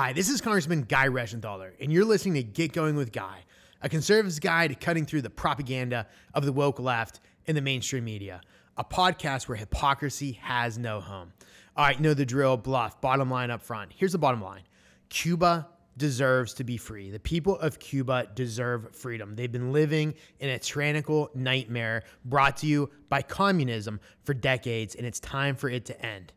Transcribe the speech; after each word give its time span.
Hi, 0.00 0.12
this 0.12 0.28
is 0.28 0.40
Congressman 0.40 0.82
Guy 0.82 1.08
Reschenthaler, 1.08 1.72
and 1.80 1.92
you're 1.92 2.04
listening 2.04 2.34
to 2.34 2.44
Get 2.44 2.72
Going 2.72 2.94
with 2.94 3.10
Guy, 3.10 3.40
a 3.82 3.88
conservative's 3.88 4.38
guide 4.38 4.70
to 4.70 4.76
cutting 4.76 5.04
through 5.04 5.22
the 5.22 5.28
propaganda 5.28 6.06
of 6.34 6.44
the 6.44 6.52
woke 6.52 6.78
left 6.78 7.18
in 7.46 7.56
the 7.56 7.60
mainstream 7.60 8.04
media, 8.04 8.40
a 8.76 8.84
podcast 8.84 9.48
where 9.48 9.56
hypocrisy 9.56 10.38
has 10.40 10.78
no 10.78 11.00
home. 11.00 11.32
All 11.76 11.84
right, 11.84 12.00
know 12.00 12.14
the 12.14 12.24
drill, 12.24 12.56
BLUF, 12.56 13.00
bottom 13.00 13.28
line 13.28 13.50
up 13.50 13.60
front. 13.60 13.90
Here's 13.92 14.12
the 14.12 14.18
bottom 14.18 14.40
line 14.40 14.62
Cuba 15.08 15.66
deserves 15.96 16.54
to 16.54 16.62
be 16.62 16.76
free. 16.76 17.10
The 17.10 17.18
people 17.18 17.58
of 17.58 17.80
Cuba 17.80 18.28
deserve 18.36 18.94
freedom. 18.94 19.34
They've 19.34 19.50
been 19.50 19.72
living 19.72 20.14
in 20.38 20.50
a 20.50 20.60
tyrannical 20.60 21.28
nightmare 21.34 22.04
brought 22.24 22.58
to 22.58 22.68
you 22.68 22.88
by 23.08 23.22
communism 23.22 23.98
for 24.22 24.32
decades, 24.32 24.94
and 24.94 25.04
it's 25.04 25.18
time 25.18 25.56
for 25.56 25.68
it 25.68 25.86
to 25.86 26.06
end. 26.06 26.32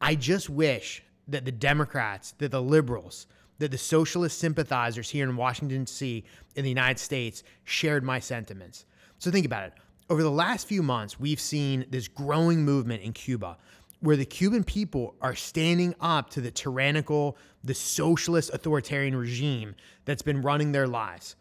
I 0.00 0.14
just 0.14 0.48
wish 0.48 1.04
that 1.28 1.44
the 1.44 1.52
Democrats, 1.52 2.32
that 2.38 2.50
the 2.50 2.62
liberals, 2.62 3.26
that 3.58 3.70
the 3.70 3.78
socialist 3.78 4.38
sympathizers 4.38 5.10
here 5.10 5.28
in 5.28 5.36
Washington, 5.36 5.84
D.C., 5.84 6.24
in 6.56 6.62
the 6.64 6.68
United 6.68 6.98
States, 6.98 7.42
shared 7.64 8.02
my 8.02 8.18
sentiments. 8.18 8.84
So 9.18 9.30
think 9.30 9.46
about 9.46 9.64
it. 9.64 9.72
Over 10.10 10.22
the 10.22 10.30
last 10.30 10.66
few 10.66 10.82
months, 10.82 11.20
we've 11.20 11.40
seen 11.40 11.86
this 11.90 12.08
growing 12.08 12.64
movement 12.64 13.02
in 13.02 13.12
Cuba 13.12 13.56
where 14.00 14.16
the 14.16 14.24
Cuban 14.24 14.64
people 14.64 15.14
are 15.22 15.36
standing 15.36 15.94
up 16.00 16.28
to 16.30 16.40
the 16.40 16.50
tyrannical, 16.50 17.36
the 17.62 17.72
socialist 17.72 18.50
authoritarian 18.52 19.14
regime 19.14 19.76
that's 20.04 20.22
been 20.22 20.42
running 20.42 20.72
their 20.72 20.88
lives. 20.88 21.36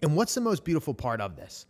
And 0.00 0.16
what's 0.16 0.34
the 0.34 0.40
most 0.40 0.64
beautiful 0.64 0.94
part 0.94 1.20
of 1.20 1.36
this? 1.36 1.66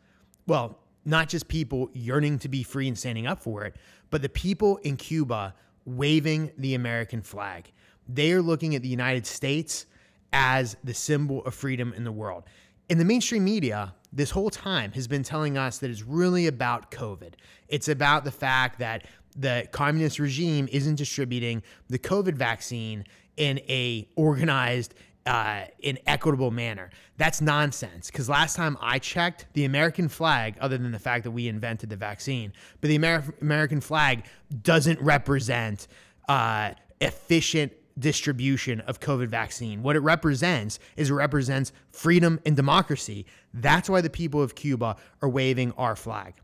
Well, 0.46 0.78
not 1.04 1.28
just 1.28 1.48
people 1.48 1.90
yearning 1.94 2.38
to 2.40 2.48
be 2.48 2.62
free 2.62 2.86
and 2.86 2.96
standing 2.96 3.26
up 3.26 3.40
for 3.40 3.64
it, 3.64 3.74
but 4.10 4.22
the 4.22 4.28
people 4.28 4.76
in 4.78 4.96
Cuba 4.96 5.52
waving 5.86 6.52
the 6.58 6.74
American 6.74 7.22
flag. 7.22 7.72
They 8.08 8.32
are 8.32 8.42
looking 8.42 8.74
at 8.74 8.82
the 8.82 8.88
United 8.88 9.26
States 9.26 9.86
as 10.32 10.76
the 10.84 10.92
symbol 10.92 11.42
of 11.44 11.54
freedom 11.54 11.94
in 11.94 12.04
the 12.04 12.12
world. 12.12 12.44
In 12.88 12.98
the 12.98 13.04
mainstream 13.04 13.44
media, 13.44 13.94
this 14.12 14.30
whole 14.30 14.50
time 14.50 14.92
has 14.92 15.08
been 15.08 15.22
telling 15.22 15.56
us 15.56 15.78
that 15.78 15.90
it's 15.90 16.02
really 16.02 16.46
about 16.46 16.90
COVID. 16.90 17.34
It's 17.68 17.88
about 17.88 18.24
the 18.24 18.30
fact 18.30 18.78
that 18.78 19.06
the 19.34 19.68
communist 19.72 20.18
regime 20.18 20.68
isn't 20.70 20.96
distributing 20.96 21.62
the 21.88 21.98
COVID 21.98 22.34
vaccine 22.34 23.04
in 23.36 23.58
a 23.68 24.08
organized 24.16 24.94
uh, 25.26 25.64
in 25.80 25.98
equitable 26.06 26.50
manner. 26.50 26.90
That's 27.16 27.40
nonsense. 27.40 28.10
Because 28.10 28.28
last 28.28 28.56
time 28.56 28.78
I 28.80 28.98
checked, 28.98 29.46
the 29.52 29.64
American 29.64 30.08
flag, 30.08 30.56
other 30.60 30.78
than 30.78 30.92
the 30.92 30.98
fact 30.98 31.24
that 31.24 31.32
we 31.32 31.48
invented 31.48 31.90
the 31.90 31.96
vaccine, 31.96 32.52
but 32.80 32.88
the 32.88 32.94
Amer- 32.94 33.34
American 33.40 33.80
flag 33.80 34.24
doesn't 34.62 35.00
represent 35.00 35.88
uh, 36.28 36.72
efficient 37.00 37.72
distribution 37.98 38.80
of 38.82 39.00
COVID 39.00 39.28
vaccine. 39.28 39.82
What 39.82 39.96
it 39.96 40.00
represents 40.00 40.78
is 40.96 41.10
it 41.10 41.14
represents 41.14 41.72
freedom 41.90 42.40
and 42.44 42.54
democracy. 42.54 43.26
That's 43.54 43.88
why 43.88 44.02
the 44.02 44.10
people 44.10 44.42
of 44.42 44.54
Cuba 44.54 44.96
are 45.22 45.28
waving 45.28 45.72
our 45.72 45.96
flag. 45.96 46.34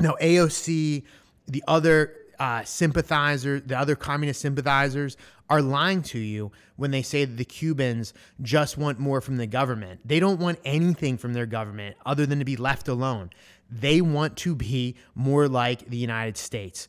Now, 0.00 0.14
AOC, 0.20 1.04
the 1.46 1.64
other 1.66 2.14
uh, 2.38 2.64
sympathizers, 2.64 3.62
the 3.66 3.78
other 3.78 3.96
communist 3.96 4.40
sympathizers, 4.40 5.16
are 5.50 5.62
lying 5.62 6.02
to 6.02 6.18
you 6.18 6.52
when 6.76 6.90
they 6.90 7.02
say 7.02 7.24
that 7.24 7.36
the 7.36 7.44
Cubans 7.44 8.12
just 8.42 8.76
want 8.76 8.98
more 8.98 9.20
from 9.20 9.38
the 9.38 9.46
government. 9.46 10.00
They 10.04 10.20
don't 10.20 10.38
want 10.38 10.58
anything 10.64 11.16
from 11.16 11.32
their 11.32 11.46
government 11.46 11.96
other 12.04 12.26
than 12.26 12.38
to 12.38 12.44
be 12.44 12.56
left 12.56 12.88
alone. 12.88 13.30
They 13.70 14.00
want 14.00 14.36
to 14.38 14.54
be 14.54 14.96
more 15.14 15.48
like 15.48 15.88
the 15.88 15.96
United 15.96 16.36
States 16.36 16.88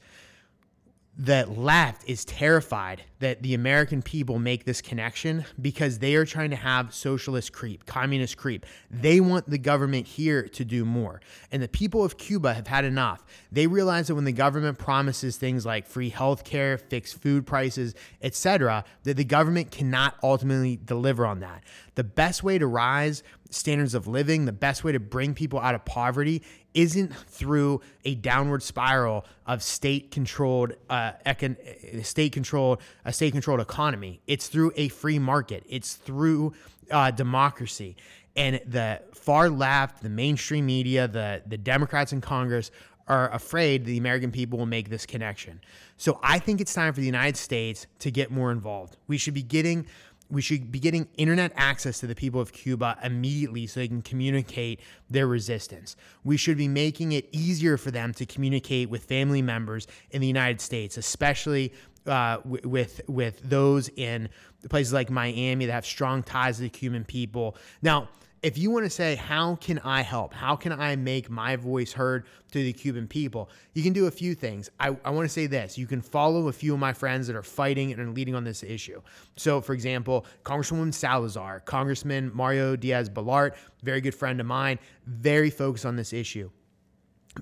the 1.19 1.45
left 1.45 2.09
is 2.09 2.23
terrified 2.23 3.03
that 3.19 3.41
the 3.43 3.53
American 3.53 4.01
people 4.01 4.39
make 4.39 4.63
this 4.63 4.81
connection 4.81 5.45
because 5.61 5.99
they 5.99 6.15
are 6.15 6.25
trying 6.25 6.49
to 6.49 6.55
have 6.55 6.93
socialist 6.93 7.51
creep, 7.51 7.85
communist 7.85 8.37
creep. 8.37 8.65
They 8.89 9.19
want 9.19 9.49
the 9.49 9.57
government 9.57 10.07
here 10.07 10.43
to 10.43 10.65
do 10.65 10.85
more. 10.85 11.21
And 11.51 11.61
the 11.61 11.67
people 11.67 12.03
of 12.03 12.17
Cuba 12.17 12.53
have 12.53 12.67
had 12.67 12.85
enough. 12.85 13.25
They 13.51 13.67
realize 13.67 14.07
that 14.07 14.15
when 14.15 14.23
the 14.23 14.31
government 14.31 14.77
promises 14.77 15.35
things 15.35 15.65
like 15.65 15.85
free 15.85 16.09
health 16.09 16.45
care, 16.45 16.77
fixed 16.77 17.21
food 17.21 17.45
prices, 17.45 17.93
etc., 18.21 18.85
that 19.03 19.17
the 19.17 19.25
government 19.25 19.71
cannot 19.71 20.15
ultimately 20.23 20.79
deliver 20.83 21.25
on 21.25 21.41
that. 21.41 21.63
The 21.95 22.03
best 22.05 22.43
way 22.43 22.57
to 22.57 22.67
rise 22.67 23.23
standards 23.49 23.95
of 23.95 24.07
living, 24.07 24.45
the 24.45 24.51
best 24.51 24.83
way 24.83 24.91
to 24.91 24.99
bring 24.99 25.33
people 25.33 25.59
out 25.59 25.75
of 25.75 25.83
poverty 25.83 26.43
isn't 26.73 27.15
through 27.15 27.81
a 28.05 28.15
downward 28.15 28.61
spiral 28.61 29.25
of 29.47 29.63
state 29.63 30.11
controlled 30.11 30.73
uh, 30.89 31.13
econ- 31.25 32.05
state 32.05 32.31
controlled 32.31 32.79
a 33.09 33.13
state 33.13 33.31
controlled 33.31 33.59
economy. 33.59 34.21
It's 34.27 34.47
through 34.47 34.71
a 34.75 34.87
free 34.89 35.17
market. 35.17 35.63
It's 35.67 35.95
through 35.95 36.53
uh, 36.91 37.09
democracy. 37.09 37.97
And 38.35 38.61
the 38.67 39.01
far 39.15 39.49
left, 39.49 40.03
the 40.03 40.09
mainstream 40.09 40.67
media, 40.67 41.07
the 41.07 41.41
the 41.47 41.57
Democrats 41.57 42.13
in 42.13 42.21
Congress 42.21 42.69
are 43.07 43.33
afraid 43.33 43.83
the 43.85 43.97
American 43.97 44.31
people 44.31 44.59
will 44.59 44.67
make 44.67 44.89
this 44.89 45.07
connection. 45.07 45.59
So 45.97 46.19
I 46.21 46.37
think 46.37 46.61
it's 46.61 46.71
time 46.75 46.93
for 46.93 46.99
the 46.99 47.07
United 47.07 47.35
States 47.35 47.87
to 47.97 48.11
get 48.11 48.29
more 48.29 48.51
involved. 48.51 48.97
We 49.07 49.17
should 49.17 49.33
be 49.33 49.41
getting 49.41 49.87
we 50.29 50.43
should 50.43 50.71
be 50.71 50.79
getting 50.79 51.07
internet 51.17 51.51
access 51.55 51.99
to 52.01 52.05
the 52.05 52.13
people 52.13 52.39
of 52.39 52.53
Cuba 52.53 52.99
immediately 53.03 53.65
so 53.65 53.79
they 53.79 53.87
can 53.87 54.03
communicate 54.03 54.79
their 55.09 55.25
resistance. 55.25 55.95
We 56.23 56.37
should 56.37 56.57
be 56.57 56.67
making 56.67 57.13
it 57.13 57.27
easier 57.31 57.77
for 57.77 57.89
them 57.89 58.13
to 58.13 58.27
communicate 58.27 58.91
with 58.91 59.03
family 59.05 59.41
members 59.41 59.87
in 60.11 60.21
the 60.21 60.27
United 60.27 60.61
States, 60.61 60.97
especially 60.97 61.73
uh, 62.09 62.41
with 62.43 63.01
with 63.07 63.41
those 63.47 63.89
in 63.89 64.29
places 64.69 64.91
like 64.91 65.09
Miami 65.09 65.65
that 65.67 65.73
have 65.73 65.85
strong 65.85 66.23
ties 66.23 66.57
to 66.57 66.63
the 66.63 66.69
Cuban 66.69 67.05
people. 67.05 67.55
Now, 67.81 68.09
if 68.41 68.57
you 68.57 68.71
want 68.71 68.85
to 68.85 68.89
say, 68.89 69.15
how 69.15 69.55
can 69.55 69.79
I 69.79 70.01
help? 70.01 70.33
How 70.33 70.55
can 70.55 70.71
I 70.71 70.95
make 70.95 71.29
my 71.29 71.55
voice 71.55 71.91
heard 71.91 72.25
to 72.51 72.63
the 72.63 72.71
Cuban 72.73 73.07
people? 73.07 73.49
You 73.73 73.83
can 73.83 73.93
do 73.93 74.07
a 74.07 74.11
few 74.11 74.33
things. 74.33 74.69
I, 74.79 74.95
I 75.03 75.09
want 75.09 75.25
to 75.25 75.33
say 75.33 75.47
this 75.47 75.77
you 75.77 75.87
can 75.87 76.01
follow 76.01 76.47
a 76.47 76.53
few 76.53 76.73
of 76.73 76.79
my 76.79 76.93
friends 76.93 77.27
that 77.27 77.35
are 77.35 77.43
fighting 77.43 77.91
and 77.91 78.01
are 78.01 78.11
leading 78.11 78.35
on 78.35 78.43
this 78.43 78.63
issue. 78.63 79.01
So, 79.35 79.61
for 79.61 79.73
example, 79.73 80.25
Congresswoman 80.43 80.93
Salazar, 80.93 81.61
Congressman 81.61 82.31
Mario 82.33 82.75
Diaz 82.75 83.09
Balart, 83.09 83.55
very 83.83 84.01
good 84.01 84.15
friend 84.15 84.39
of 84.39 84.45
mine, 84.45 84.79
very 85.05 85.49
focused 85.49 85.85
on 85.85 85.95
this 85.95 86.13
issue. 86.13 86.49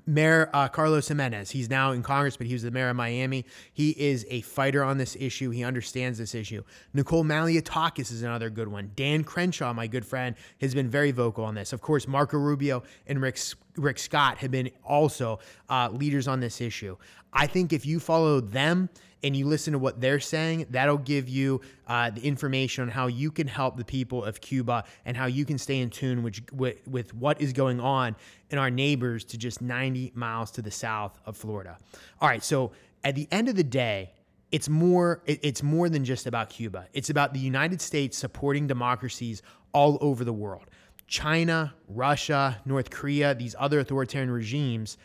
Mayor 0.05 0.49
uh, 0.53 0.67
Carlos 0.67 1.07
Gimenez, 1.07 1.51
he's 1.51 1.69
now 1.69 1.91
in 1.91 2.03
Congress, 2.03 2.37
but 2.37 2.47
he 2.47 2.53
was 2.53 2.63
the 2.63 2.71
mayor 2.71 2.89
of 2.89 2.95
Miami. 2.95 3.45
He 3.73 3.91
is 3.91 4.25
a 4.29 4.41
fighter 4.41 4.83
on 4.83 4.97
this 4.97 5.15
issue. 5.19 5.49
He 5.49 5.63
understands 5.63 6.19
this 6.19 6.35
issue. 6.35 6.63
Nicole 6.93 7.23
Malliotakis 7.23 8.11
is 8.11 8.21
another 8.21 8.49
good 8.49 8.67
one. 8.67 8.91
Dan 8.95 9.23
Crenshaw, 9.23 9.73
my 9.73 9.87
good 9.87 10.05
friend, 10.05 10.35
has 10.59 10.75
been 10.75 10.89
very 10.89 11.11
vocal 11.11 11.45
on 11.45 11.55
this. 11.55 11.73
Of 11.73 11.81
course, 11.81 12.07
Marco 12.07 12.37
Rubio 12.37 12.83
and 13.07 13.21
Rick, 13.21 13.39
Rick 13.77 13.99
Scott 13.99 14.37
have 14.39 14.51
been 14.51 14.69
also 14.83 15.39
uh, 15.69 15.89
leaders 15.91 16.27
on 16.27 16.39
this 16.39 16.61
issue. 16.61 16.97
I 17.33 17.47
think 17.47 17.73
if 17.73 17.85
you 17.85 17.99
follow 17.99 18.39
them, 18.39 18.89
and 19.23 19.35
you 19.35 19.47
listen 19.47 19.73
to 19.73 19.79
what 19.79 19.99
they're 19.99 20.19
saying, 20.19 20.67
that'll 20.69 20.97
give 20.97 21.27
you 21.27 21.61
uh, 21.87 22.09
the 22.09 22.21
information 22.21 22.83
on 22.83 22.89
how 22.89 23.07
you 23.07 23.31
can 23.31 23.47
help 23.47 23.77
the 23.77 23.85
people 23.85 24.23
of 24.23 24.39
Cuba 24.41 24.83
and 25.05 25.17
how 25.17 25.25
you 25.25 25.45
can 25.45 25.57
stay 25.57 25.79
in 25.79 25.89
tune 25.89 26.23
with, 26.23 26.39
with, 26.53 26.87
with 26.87 27.13
what 27.13 27.41
is 27.41 27.53
going 27.53 27.79
on 27.79 28.15
in 28.51 28.57
our 28.57 28.69
neighbors 28.69 29.23
to 29.25 29.37
just 29.37 29.61
90 29.61 30.11
miles 30.15 30.51
to 30.51 30.61
the 30.61 30.71
south 30.71 31.19
of 31.25 31.35
Florida. 31.35 31.77
All 32.21 32.29
right, 32.29 32.43
so 32.43 32.71
at 33.03 33.15
the 33.15 33.27
end 33.31 33.49
of 33.49 33.55
the 33.55 33.63
day, 33.63 34.11
it's 34.49 34.69
more 34.69 35.21
it's 35.25 35.61
more 35.61 35.89
than 35.89 36.05
just 36.05 36.25
about 36.25 36.49
Cuba. 36.49 36.87
It's 36.93 37.09
about 37.09 37.33
the 37.33 37.39
United 37.39 37.81
States 37.81 38.17
supporting 38.17 38.65
democracies 38.65 39.41
all 39.73 39.97
over 39.99 40.23
the 40.23 40.31
world. 40.31 40.69
China, 41.07 41.73
Russia, 41.87 42.61
North 42.65 42.89
Korea, 42.89 43.33
these 43.33 43.55
other 43.57 43.79
authoritarian 43.79 44.29
regimes 44.29 44.97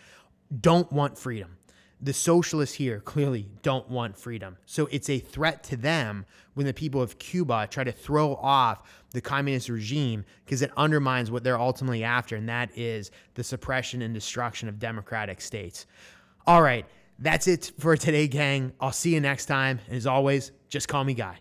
don't 0.61 0.91
want 0.93 1.17
freedom 1.17 1.57
the 2.03 2.13
socialists 2.13 2.75
here 2.75 2.99
clearly 3.01 3.49
don't 3.63 3.89
want 3.89 4.17
freedom. 4.17 4.57
So 4.67 4.89
it's 4.91 5.09
a 5.09 5.21
threat 5.21 5.63
to 5.65 5.77
them 5.77 6.27
when 6.55 6.67
the 6.67 6.75
people 6.75 7.01
of 7.01 7.19
Cuba 7.19 7.69
try 7.71 7.85
to 7.85 7.93
throw 7.93 8.35
off 8.35 8.83
the 9.13 9.21
communist 9.21 9.69
regime 9.69 10.25
because 10.45 10.63
it 10.63 10.73
undermines 10.77 11.31
what 11.31 11.45
they're 11.45 11.61
ultimately 11.61 12.03
after, 12.03 12.35
and 12.35 12.49
that 12.49 12.77
is 12.77 13.13
the 13.35 13.45
suppression 13.45 14.03
and 14.03 14.13
destruction 14.13 14.69
of 14.69 14.81
democratic 14.81 15.41
states. 15.41 15.87
All 16.45 16.61
right, 16.61 16.85
that's 17.21 17.47
it 17.47 17.71
for 17.79 17.97
today, 17.97 18.27
gang. 18.27 18.73
I'll 18.81 18.91
see 18.91 19.15
you 19.15 19.21
next 19.21 19.47
time. 19.47 19.79
And 19.87 19.97
as 19.97 20.07
always, 20.07 20.51
just 20.69 20.89
call 20.89 21.05
me 21.05 21.15
Guy. 21.15 21.39